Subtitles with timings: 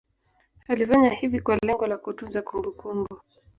[0.67, 3.19] Alifanya hivi kwa lengo la kutunza kumbukumbu